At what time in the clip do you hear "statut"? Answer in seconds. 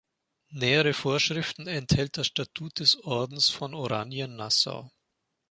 2.25-2.79